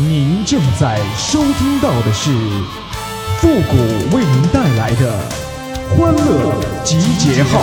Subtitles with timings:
[0.00, 2.30] 您正在收听到的是
[3.40, 3.76] 复古
[4.16, 5.18] 为您带来的
[5.90, 7.60] 欢乐集结号。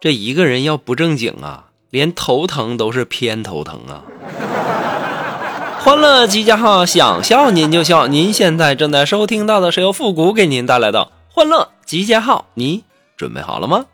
[0.00, 4.06] 这一个人要不正经啊，连头疼都是偏头疼啊！
[5.80, 8.06] 欢乐集结号，想笑您就笑。
[8.06, 12.84] 您现在正在收听到的是由复古给您带来的欢乐集结号，你
[13.20, 13.84] 准备好了吗？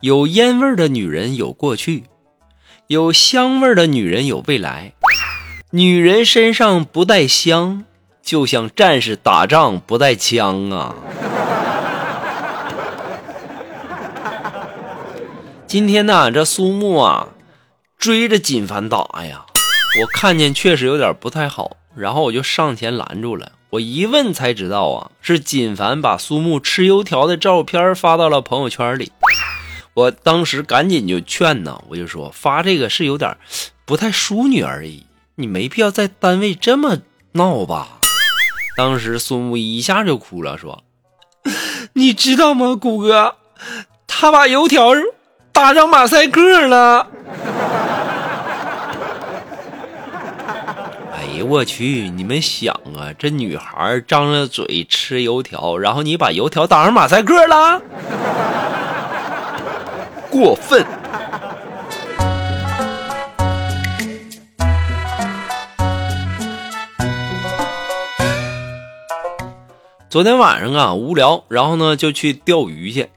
[0.00, 2.04] 有烟味的女人有过去，
[2.86, 4.92] 有香味的女人有未来。
[5.72, 7.84] 女人身上不带香，
[8.22, 10.94] 就像战士打仗不带枪啊！
[15.66, 17.30] 今天呢，这苏木啊
[17.98, 19.44] 追着锦凡打呀，
[19.98, 23.52] 我看见确实有点不太好，然后我就上前拦住了。
[23.70, 29.10] 我一问才知道啊，是锦凡把苏木吃油条的照片发到了朋友圈里。
[29.94, 33.36] 我当时赶紧就劝呢，我就说发这个是有点
[33.84, 35.06] 不太淑女而已。
[35.34, 36.98] 你没必要在单位这么
[37.32, 37.98] 闹吧？
[38.76, 40.84] 当时苏木一下就哭了，说
[41.94, 43.36] ：“你知道吗，谷哥，
[44.06, 44.92] 他把油条
[45.52, 47.08] 打上马赛克了。”
[51.40, 52.10] 呀，我去！
[52.10, 57.80] 你们想啊，这女孩张着嘴吃油条，然后你把油条当上马赛克了，
[60.30, 60.84] 过分！
[70.10, 73.08] 昨天晚上啊，无聊，然后呢就去钓鱼去。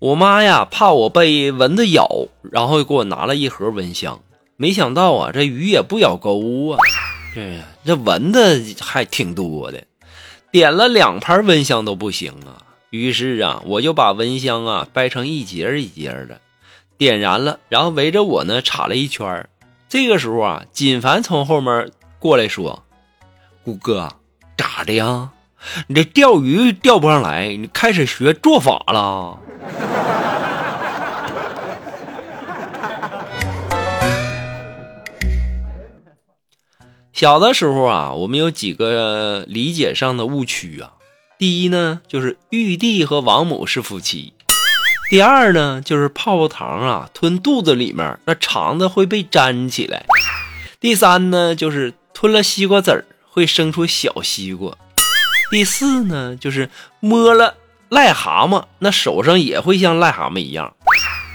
[0.00, 2.08] 我妈呀，怕我被蚊子咬，
[2.50, 4.18] 然后给我拿了一盒蚊香。
[4.56, 6.78] 没想到啊，这鱼也不咬钩啊，
[7.34, 9.84] 这这蚊子还挺多的。
[10.50, 12.62] 点了两盘蚊香都不行啊。
[12.90, 16.40] 于是啊，我就把蚊香啊掰成一节一节的，
[16.98, 19.48] 点燃了，然后围着我呢插了一圈。
[19.88, 22.84] 这个时候啊，锦凡从后面过来说
[23.64, 24.16] ：“谷哥，
[24.58, 25.30] 咋的呀？”
[25.86, 29.38] 你这钓鱼钓不上来，你开始学做法了。
[37.22, 40.94] 小的时候啊，我们有几个理解上的误区啊。
[41.38, 44.32] 第一呢，就是玉帝和王母是夫妻；
[45.08, 50.00] 第二呢，就是泡泡糖啊，吞肚子里面那肠子会被粘起来；
[50.80, 54.76] 第三呢，就是吞了西瓜籽儿会生出小西瓜。
[55.52, 57.54] 第四呢，就是摸了
[57.88, 60.74] 癞蛤蟆，那手上也会像癞蛤蟆一样。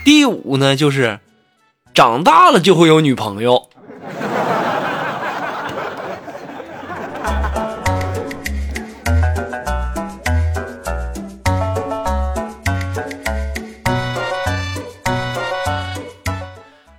[0.04, 1.18] 第五呢，就是
[1.94, 3.70] 长大了就会有女朋友。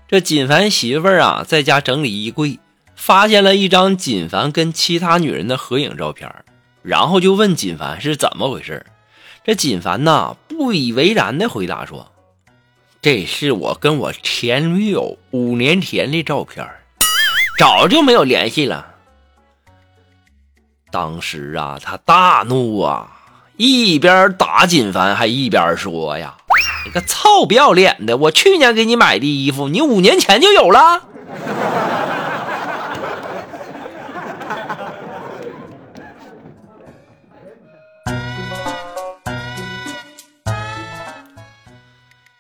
[0.10, 2.58] 这锦凡媳妇儿啊，在家整理衣柜，
[2.96, 6.34] 发现了一张锦凡跟其他女人的合影照片。
[6.82, 8.84] 然后就问锦凡是怎么回事
[9.44, 12.12] 这锦凡呐不以为然的回答说
[13.04, 16.68] ：“这是我跟我前女友五年前的照片，
[17.60, 18.96] 早就没有联系了。”
[20.90, 23.12] 当时啊，他大怒啊，
[23.58, 26.38] 一边打锦凡还一边说：“呀，
[26.86, 28.18] 你个臭不要脸的！
[28.18, 31.04] 我去年给你买的衣服，你五年前就有了。”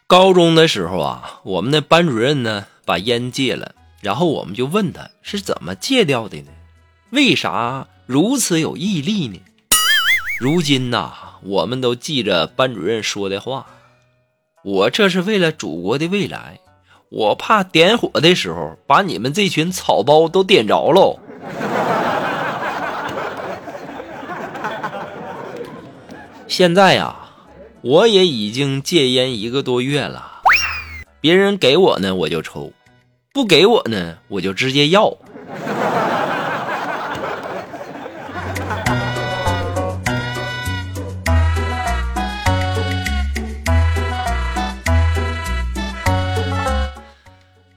[0.08, 6.48] 高中的时候啊，我们的班主任呢把烟戒了，然后我们就问他是怎么戒掉的呢？
[7.12, 9.40] 为啥如此有毅力呢？
[10.40, 11.12] 如今呐，
[11.44, 13.68] 我们都记着班主任说的话，
[14.70, 16.60] 我这是为了祖国的未来，
[17.10, 21.18] 我怕点火的时候把你们这群草包都点着喽。
[26.48, 27.16] 现在呀。
[27.82, 30.42] 我也已经戒烟一个多月了，
[31.22, 32.74] 别人给我呢我就抽，
[33.32, 35.18] 不给我呢我就直接要。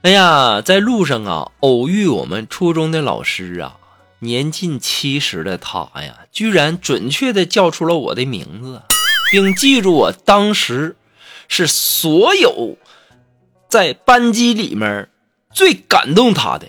[0.02, 3.76] 哎呀，在路上啊，偶遇我们初中的老师啊，
[4.18, 8.82] 年近七十的他呀，居然准确的叫出了我的名字。
[9.30, 10.96] 并记住我当时
[11.46, 12.76] 是所有
[13.68, 15.08] 在班级里面
[15.54, 16.66] 最感动他的，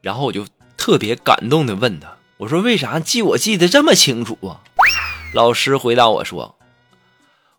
[0.00, 0.46] 然后我就
[0.78, 4.64] 特别感动的问他：“我说为啥记我记得这么清楚啊？”
[5.34, 6.56] 老师回答我说：“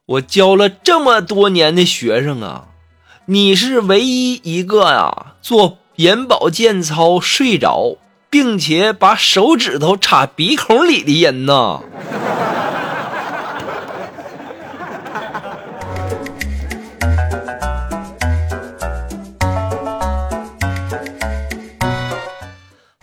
[0.08, 2.70] 我教了这么多年的学生啊，
[3.26, 7.98] 你是唯一一个呀做眼保健操睡着，
[8.30, 11.82] 并且把手指头插鼻孔里的人呢。”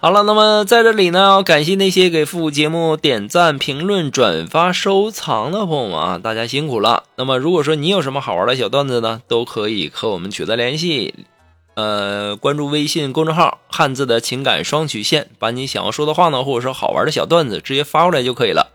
[0.02, 7.02] 好了，那么在这里呢，要感谢那些给复古节目点赞、评论、转发、收藏的朋友们啊，大家辛苦了。
[7.16, 11.26] 那么如果说你有什么好玩的小段子呢，都可以和我们取得联系，
[11.74, 18.68] 呃，关注微信公众号“汉字的情感双曲线”，把你想要说的话呢，或者说好玩的小段子直接发过来就可以了。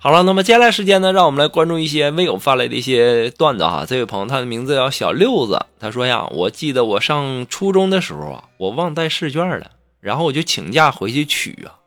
[0.00, 3.86] 好了，那么接下来时间呢，让我们来关注一些微友发来的一些段子哈。
[3.86, 9.70] 这位朋友他的名字叫小六子，他说呀，我记得我上初中的时候啊，我忘带试卷了。
[10.06, 11.82] 然后我就请假回去取啊，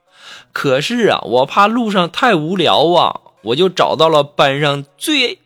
[0.52, 5.40] 可是啊，我怕路上太无聊啊，我就找到了班上最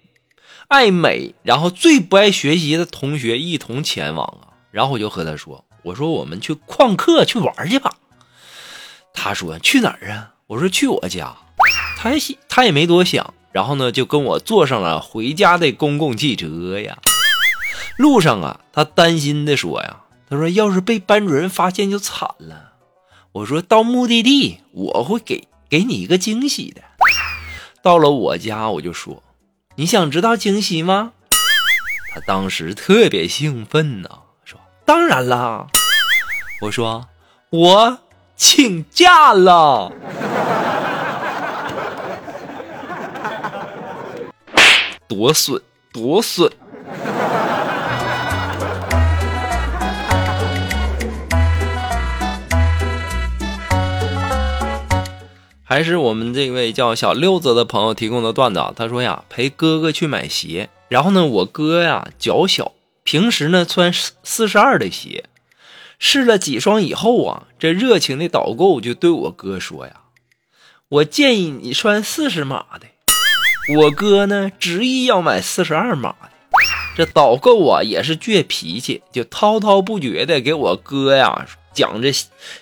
[0.70, 4.58] 爱美，然后最不爱学习的同学一同前往啊。
[4.72, 7.94] 然后我就和他说：“我说我们去旷课去玩去吧。”
[9.14, 11.38] 他说：“去哪儿啊？”我说：“去我家。”
[11.96, 16.98] 他也他也没多想，然后呢就跟我坐上了回家的公共汽车呀。
[17.98, 20.00] 路上啊，他担心的说呀。
[20.34, 22.72] 他说：“要是被班主任发现就惨了。”
[23.34, 26.82] 我说：“到目的地我会给给你一个惊喜的。”
[27.84, 29.22] 到了我家我就说
[29.78, 31.12] ：“你想知道惊喜吗？”
[32.16, 34.10] 他当时特别兴奋呐，
[34.44, 35.68] 说：“当然啦！”
[36.62, 37.08] 我说
[37.52, 38.00] ：“我
[38.36, 39.92] 请假了。”
[45.08, 46.52] 多损，多损！
[55.74, 58.72] 还是我们这位叫小六子的朋友提供的段子啊。
[58.76, 62.74] 他说呀，陪哥哥去买鞋，然后呢，我哥呀脚小，
[63.04, 65.24] 平时呢穿四四十二的鞋，
[65.98, 70.02] 试了几双以后啊，这热情的导购就对我哥说呀
[70.90, 72.86] ：“我建议你穿四十码的。”
[73.80, 76.30] 我哥呢执意要买四十二码的。
[76.96, 82.14] 这导购啊也是倔脾气，就滔滔不绝的给我哥呀讲这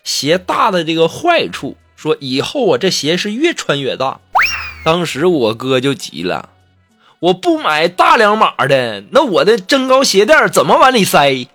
[0.06, 1.76] 鞋大的这个坏处。
[2.02, 4.20] 说以后我这鞋是越穿越大，
[4.84, 6.50] 当时我哥就急了，
[7.20, 11.48] 我不买大两码的，那我的增高鞋垫怎么往里塞？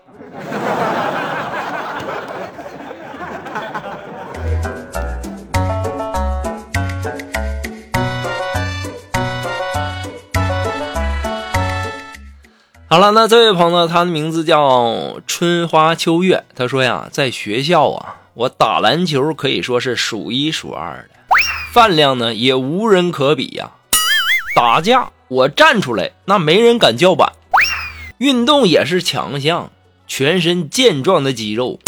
[12.88, 18.18] 好了，那这位朋友，他的名字叫春花秋月，他说呀，在学校啊。
[18.36, 21.14] 我打篮球可以说是数一数二的，
[21.72, 23.70] 饭量呢也无人可比呀。
[24.54, 27.32] 打架我站出来，那没人敢叫板。
[28.18, 29.70] 运动也是强项，
[30.06, 31.80] 全身健壮的肌肉，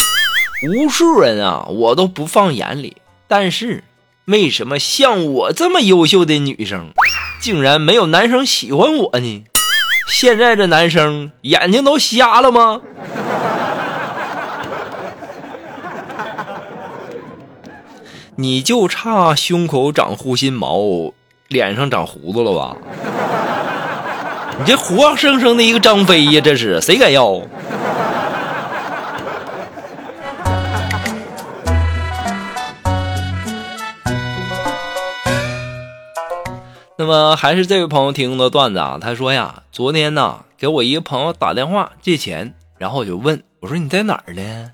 [0.67, 2.97] 无数人啊我都不放眼里。
[3.27, 3.83] 但是
[4.25, 6.89] 为什么像我这么优秀的女生，
[7.39, 9.43] 竟然没有男生喜欢我呢？
[10.07, 12.81] 现在这男生眼睛都瞎了吗？
[18.39, 21.11] 你就差胸口长护心毛，
[21.49, 22.77] 脸上长胡子了吧？
[24.57, 26.39] 你这活生生的一个张飞呀！
[26.41, 27.41] 这是谁敢要？
[36.95, 44.71] 那么还是这位朋友提供的段子啊，他说呀，昨天呢给我一个朋友打电话借钱，然后我就问我说你在哪儿呢？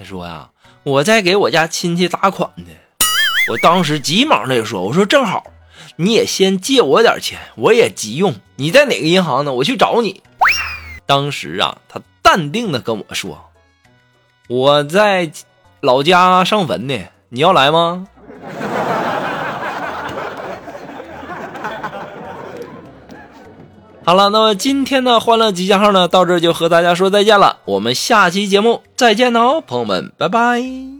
[0.00, 0.48] 他说呀
[0.82, 2.64] 我在给我家亲戚打款呢。
[3.50, 5.44] 我当时急忙的就说：“我说正好，
[5.96, 8.34] 你也先借我点钱，我也急用。
[8.56, 9.52] 你在哪个银行呢？
[9.52, 10.22] 我去找你。”
[11.06, 13.46] 当时啊，他淡定的跟我说
[14.48, 15.30] ：“我在
[15.80, 16.94] 老家上坟呢，
[17.30, 18.06] 你要来吗？”
[24.04, 27.58] 好了，那么今天的欢乐集结号呢，到这就和大家说再见了。
[27.64, 30.97] 我们下期节目再见哦，朋友们，拜拜。